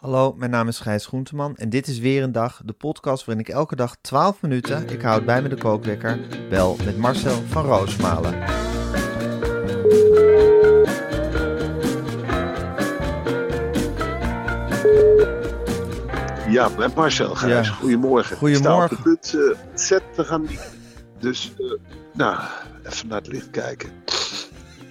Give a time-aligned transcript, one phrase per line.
[0.00, 3.44] Hallo, mijn naam is Gijs Groenteman en dit is weer een dag, de podcast waarin
[3.44, 7.64] ik elke dag 12 minuten, ik houd bij me de kookwekker, bel met Marcel van
[7.64, 8.38] Roosmalen.
[16.48, 17.66] Ja, met Marcel Gijs.
[17.66, 17.72] Ja.
[17.72, 18.36] Goedemorgen.
[18.36, 18.96] Goedemorgen.
[18.96, 20.46] Ik punt uh, zet te gaan.
[21.18, 21.72] Dus, eh,
[22.12, 22.40] nou,
[22.86, 23.90] even naar het licht kijken.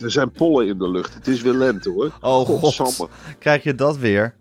[0.01, 1.13] Er zijn pollen in de lucht.
[1.13, 2.11] Het is weer lente hoor.
[2.21, 3.07] Oh god,
[3.39, 4.37] krijg je dat weer?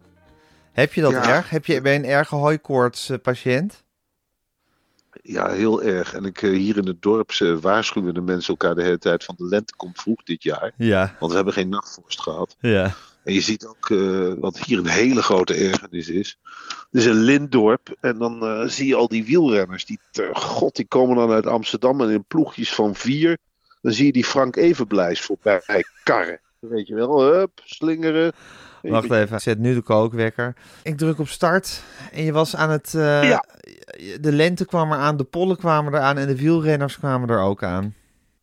[0.78, 1.28] Heb je dat Ja.
[1.28, 1.50] erg?
[1.50, 3.84] Heb je, ben je een erge hooikoorts eh, patiënt?
[5.22, 6.14] Ja, heel erg.
[6.14, 9.34] En ik, eh, hier in het dorp waarschuwen de mensen elkaar de hele tijd van
[9.38, 10.72] de lente komt vroeg dit jaar.
[10.76, 12.56] Ja, Want we hebben geen nachtvorst gehad.
[12.60, 12.94] ja.
[13.24, 16.38] En je ziet ook eh, wat hier een hele grote ergernis is.
[16.90, 17.96] Is een lintdorp.
[18.00, 19.84] En dan zie je al die wielrenners.
[19.84, 23.38] Die, ter- god, die komen dan uit Amsterdam en in ploegjes van vier.
[23.82, 26.40] Dan zie je die Frank Evenblijs voorbij karren.
[26.58, 28.32] Weet je wel, hup, slingeren.
[28.94, 30.56] Wacht even, ik zet nu de kookwekker.
[30.82, 32.94] Ik druk op start en je was aan het...
[32.94, 33.44] eh, Ja.
[34.20, 37.94] De lente kwam eraan, de pollen kwamen eraan en de wielrenners kwamen er ook aan.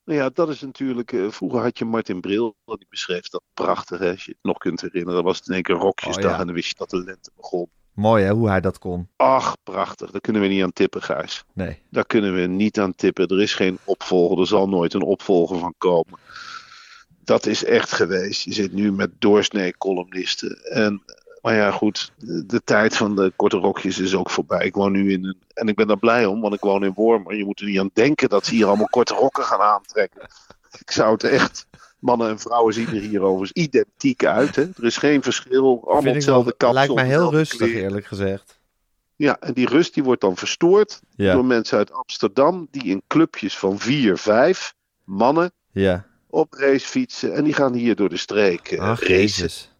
[0.05, 1.11] Nou ja, dat is natuurlijk.
[1.13, 2.55] eh, vroeger had je Martin Bril.
[2.65, 3.99] Die beschreef dat prachtig.
[3.99, 5.23] Hè, als je het nog kunt herinneren.
[5.23, 6.23] Was het in één keer rokjesdag.
[6.25, 6.39] Oh, ja.
[6.39, 7.67] En dan wist je dat de lente begon.
[7.93, 9.07] Mooi hè, hoe hij dat kon.
[9.15, 10.11] Ach, prachtig.
[10.11, 11.43] Daar kunnen we niet aan tippen, Gijs.
[11.53, 11.81] Nee.
[11.89, 13.27] Daar kunnen we niet aan tippen.
[13.27, 14.39] Er is geen opvolger.
[14.39, 16.19] Er zal nooit een opvolger van komen.
[17.25, 18.41] Dat is echt geweest.
[18.41, 20.63] Je zit nu met doorsnee columnisten.
[20.63, 21.03] En,
[21.41, 22.11] maar ja, goed.
[22.17, 24.65] De, de tijd van de korte rokjes is ook voorbij.
[24.65, 25.37] Ik woon nu in een.
[25.53, 27.35] En ik ben daar blij om, want ik woon in Wormer.
[27.35, 30.21] Je moet er niet aan denken dat ze hier allemaal korte rokken gaan aantrekken.
[30.79, 31.67] Ik zou het echt.
[31.99, 34.55] Mannen en vrouwen zien er hier overigens identiek uit.
[34.55, 34.61] Hè?
[34.61, 35.83] Er is geen verschil.
[35.87, 36.73] Allemaal hetzelfde kapsel.
[36.73, 37.81] lijkt mij heel rustig kleren.
[37.81, 38.59] eerlijk gezegd.
[39.15, 43.01] Ja, en die rust die wordt dan verstoord Ja, door mensen uit Amsterdam die in
[43.07, 46.05] clubjes van vier, vijf mannen ja.
[46.35, 47.33] Op race fietsen.
[47.33, 49.15] En die gaan hier door de streek eh, Ach, racen.
[49.15, 49.73] jezus.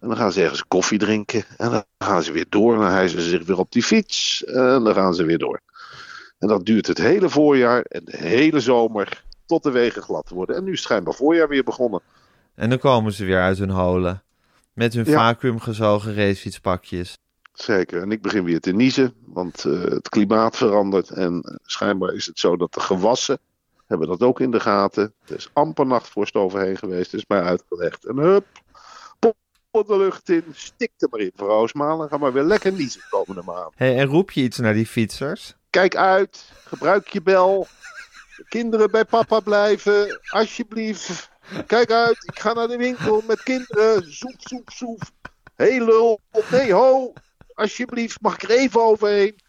[0.00, 1.44] En dan gaan ze ergens koffie drinken.
[1.56, 2.72] En dan gaan ze weer door.
[2.74, 4.44] En dan hijsen ze zich weer op die fiets.
[4.44, 5.60] En dan gaan ze weer door.
[6.38, 10.56] En dat duurt het hele voorjaar en de hele zomer tot de wegen glad worden.
[10.56, 12.00] En nu is schijnbaar voorjaar weer begonnen.
[12.54, 14.22] En dan komen ze weer uit hun holen.
[14.72, 15.12] Met hun Ja.
[15.12, 17.18] vacuümgezogen racefietspakjes.
[17.52, 18.02] Zeker.
[18.02, 21.10] En ik begin weer te niezen, want eh, het klimaat verandert.
[21.10, 23.38] En eh, schijnbaar is het zo dat de gewassen
[23.86, 25.14] hebben dat ook in de gaten.
[25.26, 28.04] Er is amper nachtvorst overheen geweest, is mij uitgelegd.
[28.04, 28.46] En hup,
[29.70, 32.08] pop de lucht in, stik er maar in, vrouw Roosmalen.
[32.08, 33.72] Ga maar weer lekker niezen komende maand.
[33.74, 35.56] Hey, en roep je iets naar die fietsers?
[35.70, 37.66] Kijk uit, gebruik je bel.
[38.48, 41.30] Kinderen bij papa blijven, alsjeblieft.
[41.66, 44.12] Kijk uit, ik ga naar de winkel met kinderen.
[44.12, 45.12] Zoef, zoef, zoef.
[45.54, 46.20] Hé hey, lul,
[46.50, 47.12] nee ho,
[47.54, 49.40] alsjeblieft, mag ik er even overheen?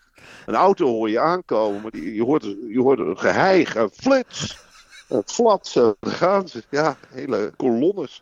[0.45, 4.57] Een auto hoor je aankomen, maar je, hoort, je hoort een geheig, een flits,
[5.07, 5.95] een.
[5.99, 8.21] Daar gaan ze, ja, hele kolonnes.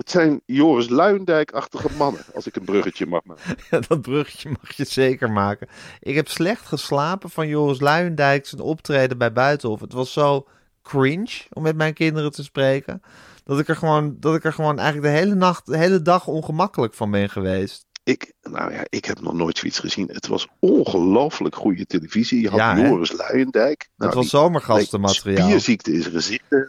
[0.00, 3.56] Het zijn Joris Luindijk-achtige mannen, als ik een bruggetje mag maken.
[3.70, 5.68] Ja, dat bruggetje mag je zeker maken.
[6.00, 9.80] Ik heb slecht geslapen van Joris Luijendijk zijn optreden bij Buitenhof.
[9.80, 10.46] Het was zo
[10.82, 13.02] cringe, om met mijn kinderen te spreken,
[13.44, 16.26] dat ik er gewoon, dat ik er gewoon eigenlijk de hele nacht, de hele dag
[16.26, 17.86] ongemakkelijk van ben geweest.
[18.10, 20.08] Ik, nou ja, ik heb nog nooit zoiets gezien.
[20.12, 22.40] Het was ongelooflijk goede televisie.
[22.40, 22.78] Je had Ja?
[22.78, 23.80] Joris Luijendijk.
[23.80, 25.46] Het Nou, was die zomergastenmateriaal.
[25.48, 26.44] Spierziekte in zijn gezicht.
[26.48, 26.60] hè.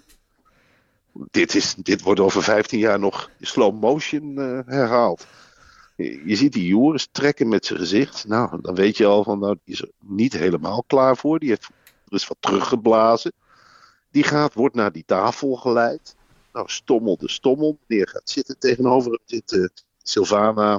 [1.32, 5.28] Dit, is, dit wordt over 15 jaar nog slow motion eh, herhaald.
[5.96, 8.28] Je, je ziet die Joris trekken met zijn gezicht.
[8.28, 11.40] Nou, dan weet je al van, nou, die is er niet helemaal klaar voor.
[11.40, 11.70] Die heeft
[12.08, 13.34] er is wat teruggeblazen.
[14.12, 16.16] Die gaat, wordt naar die tafel geleid.
[16.54, 17.78] Nou, stommel de stommel.
[17.88, 19.20] Meneer gaat zitten tegenover hem.
[19.26, 19.66] Zit eh,
[20.04, 20.74] Sylvana.
[20.74, 20.78] Hè,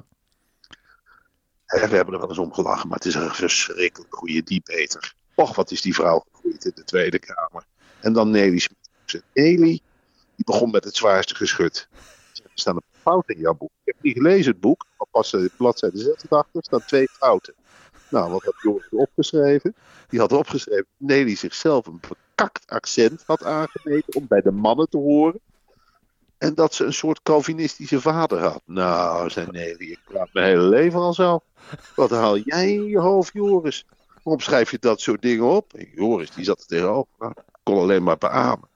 [1.81, 5.15] we hebben er wel eens om gelachen, maar het is een verschrikkelijk goede debater.
[5.35, 7.65] Och, wat is die vrouw gegroeid in de Tweede Kamer.
[8.01, 9.23] En dan Nelly Smit.
[9.35, 9.81] Nelly,
[10.37, 11.89] die begon met het zwaarste geschut.
[12.55, 13.71] staan een fouten in jouw boek.
[13.85, 17.55] Ik heb niet gelezen het boek, maar pas uh, bladzijde 86 staan twee fouten.
[18.11, 19.75] Nou, wat had Joris opgeschreven?
[20.09, 24.89] Die had opgeschreven dat Nelly zichzelf een bekakt accent had aangemeten om bij de mannen
[24.89, 25.41] te horen.
[26.43, 28.63] En dat ze een soort Calvinistische vader had.
[28.65, 31.41] Nou, zei Nelly, ik praat mijn hele leven al zo.
[31.97, 33.87] Wat haal jij in je hoofd, Joris?
[34.23, 35.73] Waarom schrijf je dat soort dingen op?
[35.95, 37.09] Joris, die zat er tegenover.
[37.19, 38.69] Nou, kon alleen maar beamen.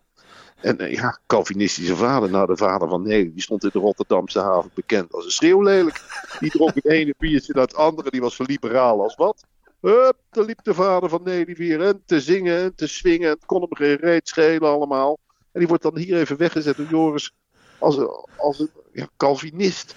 [0.60, 4.40] En uh, ja, Calvinistische vader, nou de vader van Nelly, die stond in de Rotterdamse
[4.40, 6.00] haven bekend als een schreeuwlelijk.
[6.40, 9.44] Die dronk het ene biertje naar het andere, die was zo liberaal als wat.
[9.80, 13.28] Hup, daar liep de vader van Nelly weer en te zingen en te swingen.
[13.28, 15.18] Het kon hem geen reet schelen allemaal.
[15.52, 17.32] En die wordt dan hier even weggezet door Joris
[17.78, 19.94] als een, als een ja, Calvinist.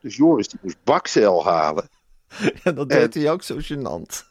[0.00, 1.88] Dus Joris die moest bakzeil halen.
[2.62, 4.28] Ja, dat deed en, hij ook zo gênant.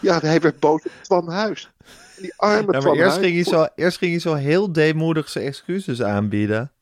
[0.00, 1.70] Ja, hij werd boos op Twan Huis.
[2.16, 5.46] Die arme ja, maar eerst ging, hij zo, eerst ging hij zo heel deemoedig zijn
[5.46, 6.72] excuses aanbieden.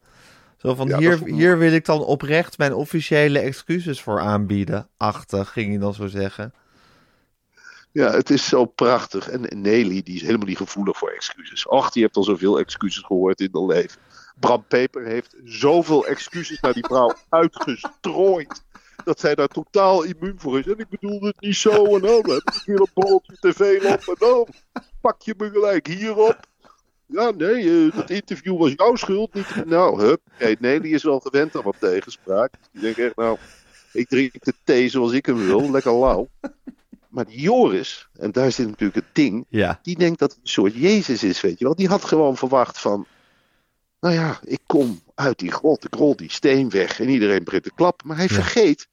[0.56, 4.88] Zo van, ja, hier, hier wil ik dan oprecht mijn officiële excuses voor aanbieden.
[4.96, 6.54] Achtig, ging hij dan zo zeggen.
[7.92, 9.28] Ja, het is zo prachtig.
[9.28, 11.68] En Nelly, die is helemaal niet gevoelig voor excuses.
[11.68, 14.00] Ach, die heeft al zoveel excuses gehoord in haar leven.
[14.40, 18.62] Bram Peper heeft zoveel excuses naar die vrouw uitgestrooid.
[19.04, 20.66] Dat zij daar totaal immuun voor is.
[20.66, 21.94] En ik bedoel het niet zo.
[21.94, 24.02] En dan heb ik weer een veel op.
[24.06, 24.46] En dan
[25.00, 26.38] pak je me gelijk hierop.
[27.06, 29.34] Ja, nee, uh, dat interview was jouw schuld.
[29.34, 29.64] Niet...
[29.66, 30.20] Nou, hup.
[30.38, 32.52] Nee, nee, die is wel gewend aan wat tegenspraak.
[32.72, 33.38] Die denkt echt, nou,
[33.92, 35.70] ik drink de thee zoals ik hem wil.
[35.70, 36.28] Lekker lauw.
[37.08, 39.46] Maar die Joris, en daar zit natuurlijk het ding.
[39.48, 39.78] Ja.
[39.82, 41.74] Die denkt dat het een soort Jezus is, weet je wel.
[41.74, 43.06] Die had gewoon verwacht van...
[44.00, 47.62] Nou ja, ik kom uit die grot, ik rol die steen weg en iedereen begint
[47.62, 48.06] te klappen.
[48.06, 48.34] Maar hij ja.
[48.34, 48.88] vergeet,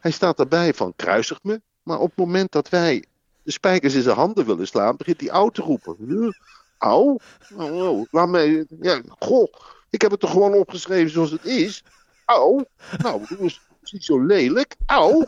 [0.00, 1.60] hij staat erbij van kruisig me.
[1.82, 3.04] Maar op het moment dat wij
[3.42, 6.36] de spijkers in zijn handen willen slaan, begint hij oud te roepen.
[6.78, 7.18] Auw,
[7.56, 9.52] oh, oh, laat mij, ja, goh,
[9.90, 11.84] ik heb het toch gewoon opgeschreven zoals het is.
[12.24, 12.64] Auw,
[12.98, 14.76] nou, doe eens niet zo lelijk.
[14.86, 15.18] Auw,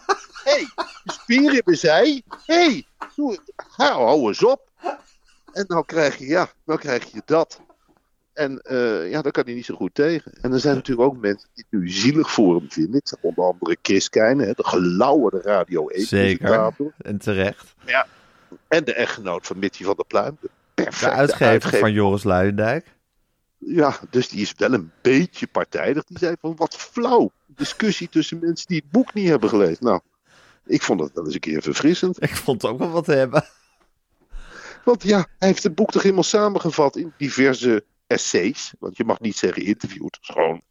[0.44, 0.68] hé, hey,
[1.04, 2.22] de spieren zij.
[2.44, 2.86] Hé, hey,
[3.76, 4.70] hou eens op.
[5.52, 7.60] En dan krijg je, ja, dan krijg je dat.
[8.38, 10.32] En uh, ja, daar kan hij niet zo goed tegen.
[10.40, 13.00] En er zijn natuurlijk ook mensen die het nu zielig voor hem vinden.
[13.04, 17.74] Ik onder andere Chris Keijnen, de gelauwerde Radio 1 Zeker, en terecht.
[17.86, 18.06] Ja.
[18.68, 20.36] En de echtgenoot van Mitty van der Pluim.
[20.40, 22.86] De, de uitgever, uitgever van Joris Luijendijk.
[23.58, 26.04] Ja, dus die is wel een beetje partijdig.
[26.04, 27.30] Die zei van, wat flauw.
[27.46, 29.84] Discussie tussen mensen die het boek niet hebben gelezen.
[29.84, 30.00] Nou,
[30.66, 32.22] ik vond dat wel eens een keer verfrissend.
[32.22, 33.44] Ik vond het ook wel wat te hebben.
[34.84, 38.72] Want ja, hij heeft het boek toch helemaal samengevat in diverse essays.
[38.78, 40.04] Want je mag niet zeggen interview.
[40.04, 40.62] Het is gewoon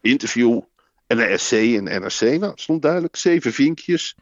[0.00, 0.60] interview
[1.06, 2.20] en een essay en NRC.
[2.20, 3.16] Nou, stond duidelijk.
[3.16, 4.16] Zeven vinkjes.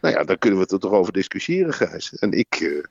[0.00, 2.14] Nou ja, daar kunnen we het toch over discussiëren, Gijs.
[2.14, 2.60] En ik...
[2.60, 2.84] Uh,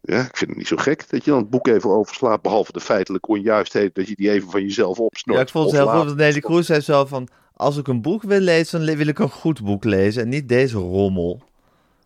[0.00, 2.42] ja, ik vind het niet zo gek dat je dan het boek even overslaat.
[2.42, 5.38] Behalve de feitelijke onjuistheid dat je die even van jezelf opsnort.
[5.38, 6.16] Ja, ik vond het heel goed.
[6.16, 7.28] Nelly Kroes zei zo van...
[7.56, 10.22] Als ik een boek wil lezen, dan wil ik een goed boek lezen.
[10.22, 11.42] En niet deze rommel.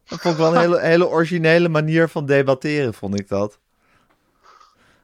[0.05, 3.59] Dat vond ik wel een hele, hele originele manier van debatteren, vond ik dat.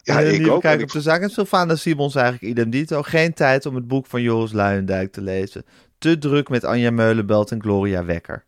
[0.05, 0.61] Ja, en ik ook.
[0.61, 1.23] Kijk op de zaak.
[1.23, 3.03] En Sylvana Simons eigenlijk idem dito.
[3.03, 5.65] Geen tijd om het boek van Joris Luijendijk te lezen.
[5.99, 8.45] Te druk met Anja Meulenbelt en Gloria Wekker.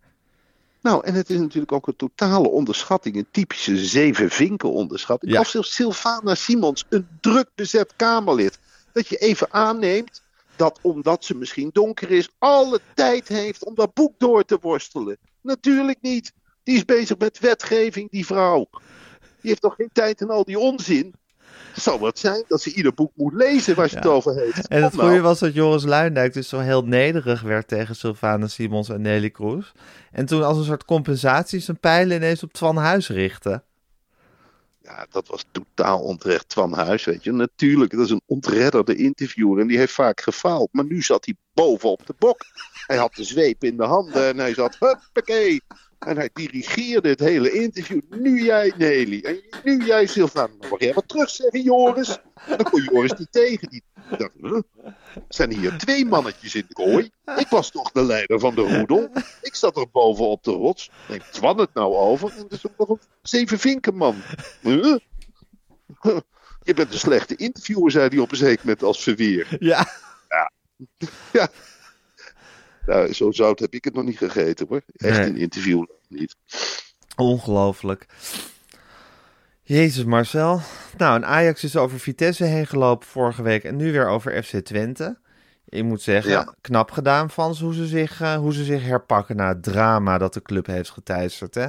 [0.82, 3.16] Nou, en het is natuurlijk ook een totale onderschatting.
[3.16, 5.32] Een typische zeven vinken onderschatting.
[5.32, 5.40] Ja.
[5.40, 8.58] Of zelfs Sylvana Simons, een druk bezet Kamerlid.
[8.92, 10.22] Dat je even aanneemt
[10.56, 15.18] dat omdat ze misschien donker is, alle tijd heeft om dat boek door te worstelen.
[15.40, 16.32] Natuurlijk niet.
[16.62, 18.68] Die is bezig met wetgeving, die vrouw.
[19.20, 21.14] Die heeft toch geen tijd in al die onzin.
[21.80, 24.00] Zou wat zijn dat ze ieder boek moet lezen waar ze Ja.
[24.00, 24.68] het over heeft.
[24.68, 25.10] En het Kom nou.
[25.10, 29.30] goede was dat Joris Luijendijk dus zo heel nederig werd tegen Sylvana Simons en Nelly
[29.30, 29.72] Kroes.
[30.12, 33.62] En toen als een soort compensatie zijn pijlen ineens op Twan Huis richtte.
[34.82, 36.48] Ja, dat was totaal onterecht.
[36.48, 37.32] Twan Huis, weet je.
[37.32, 40.68] Natuurlijk, dat is een ontredderde interviewer en die heeft vaak gefaald.
[40.72, 42.40] Maar nu zat hij bovenop de bok.
[42.86, 45.60] Hij had de zweep in de handen en hij zat, huppakee.
[45.98, 48.00] En hij dirigeerde het hele interview.
[48.10, 49.20] Nu jij, Nelly.
[49.20, 50.52] En nu jij, Sylvana.
[50.70, 52.18] Mag jij wat terug zeggen, Joris?
[52.34, 53.68] En dan kon Joris niet tegen.
[53.68, 53.82] Die
[54.18, 54.60] dacht, huh?
[55.28, 57.10] zijn hier twee mannetjes in de kooi?
[57.36, 59.10] Ik was toch de leider van de roedel?
[59.42, 60.90] Ik zat er boven op de rots.
[61.08, 62.30] Neemt Twan het nou over?
[62.30, 64.16] En er is ook nog een zeven vinkenman.
[64.60, 64.96] Huh?
[66.00, 66.18] Huh.
[66.62, 69.56] Je bent een slechte interviewer, zei hij op een zeker moment als verweer.
[69.58, 69.86] Ja,
[71.32, 71.48] Ja.
[72.86, 74.80] Nou, zo zout heb ik het nog niet gegeten hoor.
[74.96, 75.26] Echt Nee.
[75.28, 76.36] een interview niet.
[77.16, 78.06] ongelooflijk.
[79.62, 80.60] Jezus Marcel.
[80.96, 84.56] Nou, en Ajax is over Vitesse heen gelopen vorige week en nu weer over FC
[84.56, 85.18] Twente.
[85.68, 86.54] Ik moet zeggen, Ja.
[86.60, 90.18] knap gedaan van ze hoe ze, zich, eh, hoe ze zich herpakken na het drama
[90.18, 91.54] dat de club heeft geteisterd.
[91.54, 91.66] Hè?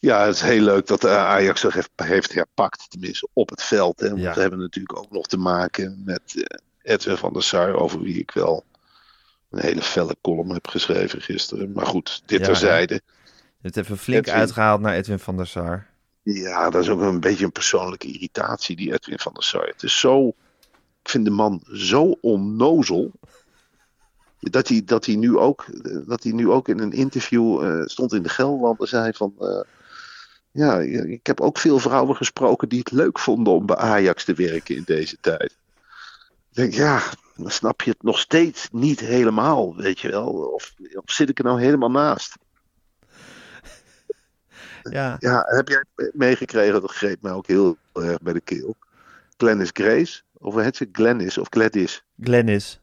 [0.00, 3.62] Ja, het is heel leuk dat de Ajax zich heeft, heeft herpakt, tenminste op het
[3.62, 4.00] veld.
[4.00, 4.08] Hè.
[4.08, 4.34] Want Ja.
[4.34, 8.18] we hebben natuurlijk ook nog te maken met, eh, Edwin van der Sar, over wie
[8.18, 8.64] ik wel
[9.50, 11.72] een hele felle column heb geschreven gisteren.
[11.72, 12.94] Maar goed, dit Ja, terzijde.
[13.34, 14.40] Je hebt even flink Edwin.
[14.40, 15.86] uitgehaald naar Edwin van der Sar.
[16.22, 19.66] Ja, dat is ook een beetje een persoonlijke irritatie, die Edwin van der Sar.
[19.66, 20.28] Het is zo,
[21.02, 23.12] ik vind de man zo onnozel.
[24.40, 25.66] Dat hij, dat hij, nu, ook,
[26.06, 29.34] dat hij nu ook in een interview eh, stond in de Gelderland en zei van...
[29.38, 29.60] eh,
[30.50, 34.34] ja, ik heb ook veel vrouwen gesproken die het leuk vonden om bij Ajax te
[34.34, 35.56] werken in deze tijd.
[36.50, 37.02] Ik denk, ja,
[37.42, 40.26] dan snap je het nog steeds niet helemaal, weet je wel.
[40.26, 42.36] Of, of zit ik er nou helemaal naast?
[44.82, 48.76] Ja, Ja, heb jij meegekregen, dat greep mij ook heel erg bij de keel.
[49.36, 52.04] Glennis Grace, of heet ze Glennis of Gladys?
[52.20, 52.80] Glennis.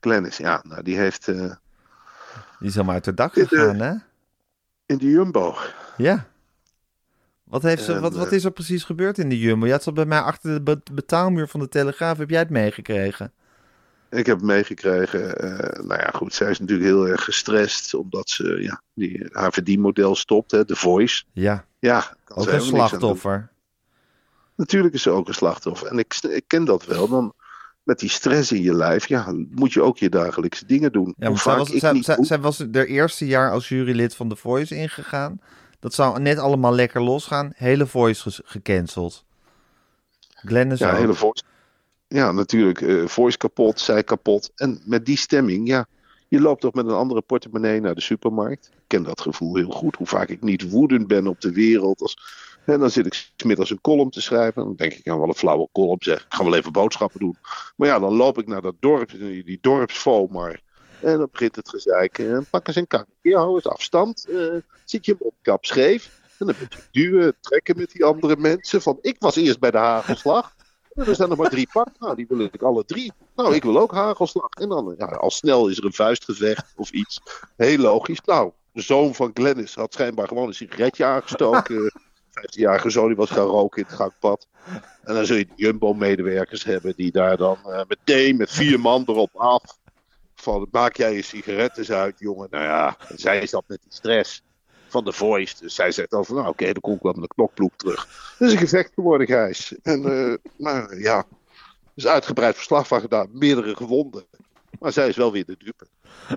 [0.00, 1.36] Glennis, ja, nou die heeft eh,
[2.58, 3.92] Die is helemaal uit het dak gegaan, hè?
[4.86, 5.56] in de Jumbo.
[5.96, 6.26] Ja.
[7.44, 9.66] Wat, heeft ze, En, wat, wat eh, is er precies gebeurd in de Jumbo?
[9.66, 12.18] Ja, het zat bij mij achter de be- betaalmuur van de Telegraaf.
[12.18, 13.32] Heb jij het meegekregen?
[14.10, 18.62] Ik heb meegekregen, eh, nou ja goed, zij is natuurlijk heel erg gestrest omdat ze
[18.62, 21.24] ja, die, haar verdienmodel stopt, hè, The Voice.
[21.32, 23.50] Ja, Ja, ook een slachtoffer.
[24.56, 25.88] Natuurlijk is ze ook een slachtoffer.
[25.88, 27.08] En ik, ik ken dat wel.
[27.08, 27.34] Dan
[27.82, 31.14] met die stress in je lijf, ja, moet je ook je dagelijkse dingen doen.
[31.18, 32.26] Ja, want zij was, ik zij, niet zij, doe.
[32.26, 35.40] zij was haar eerste jaar als jurylid van The Voice ingegaan.
[35.80, 37.52] Dat zou net allemaal lekker losgaan.
[37.54, 39.24] Hele Voice gecanceld.
[40.34, 40.98] Glennis Ja, ook.
[40.98, 41.42] hele voice.
[42.14, 42.80] Ja, natuurlijk.
[42.80, 44.52] eh, voice kapot, zij kapot.
[44.54, 45.86] En met die stemming, ja.
[46.28, 48.66] Je loopt toch met een andere portemonnee naar de supermarkt.
[48.72, 49.96] Ik ken dat gevoel heel goed.
[49.96, 52.00] Hoe vaak ik niet woedend ben op de wereld.
[52.00, 52.16] Als,
[52.64, 54.64] en dan zit ik smiddags een column te schrijven.
[54.64, 56.24] Dan denk ik, ja, wel een flauwe column zeg.
[56.24, 57.36] Ik ga wel even boodschappen doen.
[57.76, 60.60] Maar ja, dan loop ik naar dat dorp, die dorpsfomar.
[61.00, 62.18] En dan begint het gezeik.
[62.18, 64.26] En pak eens een kakje, hou eens afstand.
[64.28, 66.20] eh, zit je mondkap scheef.
[66.38, 68.82] En dan moet je duwen, trekken met die andere mensen.
[68.82, 70.54] Van, ik was eerst bij de hagelslag.
[70.94, 71.94] Er zijn nog maar drie pakken.
[71.98, 73.12] Nou, die wil ik alle drie.
[73.36, 74.50] Nou, ik wil ook hagelslag.
[74.50, 77.20] En dan, ja, al snel is er een vuistgevecht of iets.
[77.56, 78.20] Heel logisch.
[78.20, 81.92] Nou, de zoon van Glennis had schijnbaar gewoon een sigaretje aangestoken.
[82.40, 84.46] 15-jarige zoon die was gaan roken in het gangpad.
[85.02, 89.36] En dan zul je Jumbo-medewerkers hebben die daar dan eh, meteen met vier man erop
[89.36, 89.78] af.
[90.34, 92.48] Van, maak jij je sigaretten uit, jongen?
[92.50, 94.42] Nou ja, zij zat met die stress
[94.90, 95.54] van de voice.
[95.60, 98.34] Dus zij zegt dan van, nou oké, dan kom ik wel met een knokploeg terug.
[98.38, 99.74] Het is een gevecht geworden, Gijs.
[99.82, 101.26] En eh, maar ja, er
[101.94, 103.28] is uitgebreid verslag van gedaan.
[103.32, 104.24] Meerdere gewonden.
[104.78, 105.86] Maar zij is wel weer de dupe.
[106.28, 106.36] Je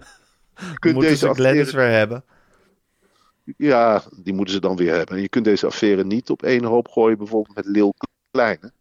[0.80, 2.24] kunt Moeten deze ze weer hebben?
[3.58, 5.16] ja, die moeten ze dan weer hebben.
[5.16, 7.94] En je kunt deze affaire niet op één hoop gooien, bijvoorbeeld met Lil
[8.32, 8.72] Kleine.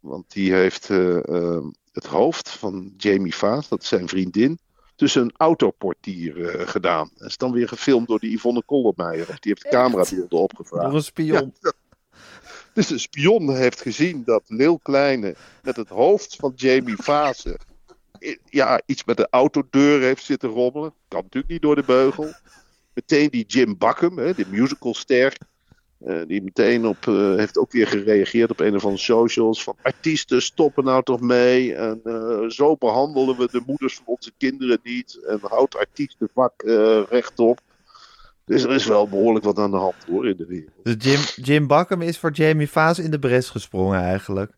[0.00, 4.58] Want die heeft eh, eh, het hoofd van Jamie Vaas, dat is zijn vriendin,
[5.00, 7.10] tussen een autoportier eh, gedaan.
[7.16, 9.28] Dat is dan weer gefilmd door die Yvonne Koldermeijer.
[9.28, 10.84] Of die heeft de camerabeelden opgevraagd.
[10.84, 11.54] Door een spion.
[12.72, 17.58] Dus de spion heeft gezien dat Lil Kleine met het hoofd van Jamie Vase
[18.44, 20.92] ja, iets met de autodeur heeft zitten rommelen.
[21.08, 22.32] Kan natuurlijk niet door de beugel.
[22.94, 25.36] Meteen die Jim Buckham, hè, die musicalster.
[26.04, 29.62] Eh, die meteen op, eh, heeft ook weer gereageerd op een of andere socials.
[29.62, 31.74] Van artiesten stoppen nou toch mee.
[31.74, 35.20] En eh, zo behandelen we de moeders van onze kinderen niet.
[35.26, 36.52] En houdt artiestenvak
[37.08, 37.60] rechtop.
[38.44, 40.70] Dus er is wel behoorlijk wat aan de hand hoor in de wereld.
[40.82, 44.52] Dus Jim, Jim Buckham is voor Jamie Vaas in de bres gesprongen eigenlijk.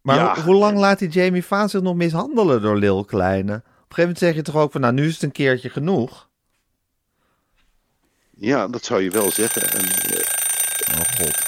[0.00, 0.34] Maar Ja.
[0.34, 3.52] ho- hoe lang laat die Jamie Vaas zich nog mishandelen door Lil Kleine?
[3.54, 5.68] Op een gegeven moment zeg je toch ook van, nou nu is het een keertje
[5.70, 6.28] genoeg.
[8.36, 9.62] Ja, dat zou je wel zeggen.
[9.62, 10.20] En, eh,
[10.90, 11.42] Oh god.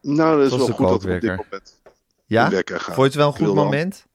[0.00, 1.80] nou, dat is wel goed dat we op dit moment
[2.26, 2.50] Ja?
[2.50, 2.80] wekker.
[2.80, 4.06] Vond je het wel een goed moment?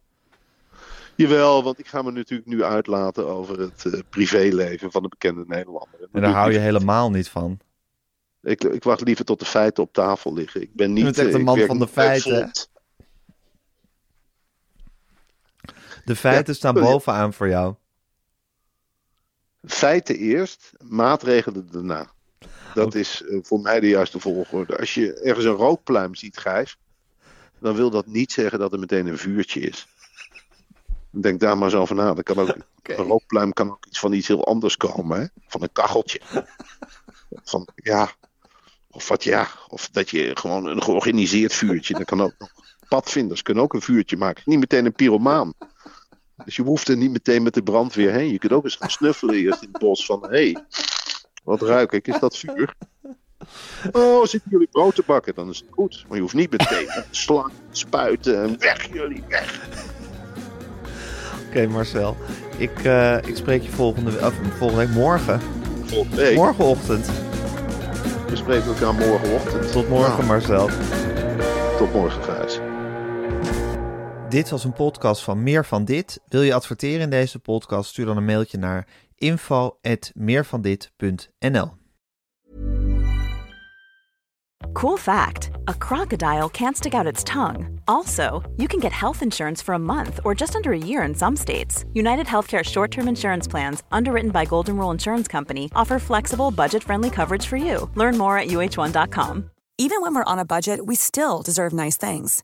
[1.15, 5.43] Jawel, want ik ga me natuurlijk nu uitlaten over het eh, privéleven van de bekende
[5.47, 5.99] Nederlander.
[6.11, 7.59] En daar hou je helemaal niet van.
[8.41, 10.61] Ik, ik wacht liever tot de feiten op tafel liggen.
[10.61, 11.03] Ik ben niet.
[11.03, 12.51] bent echt eh, een man van de feiten.
[16.05, 17.75] De feiten staan je- bovenaan voor jou.
[19.65, 22.11] Feiten eerst, maatregelen daarna.
[22.73, 24.77] Dat is eh, voor mij de juiste volgorde.
[24.77, 26.77] Als je ergens een rookpluim ziet, Gijs,
[27.59, 29.87] dan wil dat niet zeggen dat er meteen een vuurtje is.
[31.09, 32.13] Denk daar maar eens over na.
[32.13, 35.19] Dat kan ook, Een rookpluim kan ook iets van iets heel anders komen.
[35.19, 35.25] Hè?
[35.47, 36.21] Van een kacheltje.
[37.43, 38.11] Van ja.
[38.89, 39.47] Of wat ja.
[39.67, 41.93] Of dat je gewoon een georganiseerd vuurtje.
[41.93, 42.51] Dat kan ook nog.
[42.87, 44.43] Padvinders kunnen ook een vuurtje maken.
[44.45, 45.53] Niet meteen een pyromaan.
[46.45, 48.31] Dus je hoeft er niet meteen met de brandweer heen.
[48.31, 50.05] Je kunt ook eens gaan snuffelen eerst in het bos.
[50.05, 50.63] Van hé, hey,
[51.43, 52.07] wat ruik ik?
[52.07, 52.73] Is dat vuur?
[53.91, 55.35] Oh, zitten jullie brood te bakken?
[55.35, 56.03] Dan is het goed.
[56.07, 58.43] Maar je hoeft niet meteen te spuiten.
[58.43, 59.67] En weg jullie, weg.
[61.47, 62.17] Oké Marcel,
[62.57, 65.41] ik, eh, ik spreek je volgende, of, volgende week morgen.
[65.85, 66.35] Volgende week.
[66.35, 67.09] Morgenochtend.
[68.29, 69.71] We spreken elkaar morgenochtend.
[69.71, 70.69] Tot morgen Nou, Marcel.
[71.77, 72.59] tot morgen, Gijs.
[74.33, 76.19] Dit was een podcast van Meer van Dit.
[76.27, 77.89] Wil je adverteren in deze podcast?
[77.89, 81.71] Stuur dan een mailtje naar info@meervandit.nl.
[84.71, 87.67] Cool fact a crocodile can't stick out its tongue.
[87.83, 91.15] Also, you can get health insurance for a month or just under a year in
[91.15, 91.83] some states.
[91.93, 96.83] United Healthcare short term insurance plans, underwritten by Golden Rule Insurance Company, offer flexible, budget
[96.83, 97.89] friendly coverage for you.
[97.95, 99.49] Learn more at uh1.com.
[99.77, 102.43] Even when we're on a budget, we still deserve nice things.